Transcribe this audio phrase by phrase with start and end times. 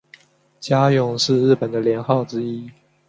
[0.59, 2.71] 嘉永是日本的年号之一。